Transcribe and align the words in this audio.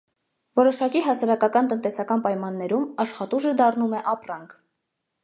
Որոշակի 0.59 1.01
հասարակական 1.07 1.69
տնտեսական 1.73 2.23
պայմաններում 2.25 2.87
աշխատուժը 3.05 3.53
դառնում 3.61 3.95
է 3.99 4.01
ապրանք։ 4.15 4.57